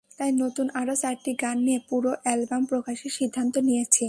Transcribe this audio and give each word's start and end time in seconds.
তাই 0.17 0.31
নতুন 0.43 0.67
আরও 0.73 0.93
চারটি 0.95 1.31
গান 1.43 1.57
নিয়ে 1.65 1.79
পুরো 1.89 2.11
অ্যালবাম 2.23 2.63
প্রকাশের 2.65 3.11
সিদ্ধান্ত 3.19 3.55
নিয়েছি। 3.67 3.99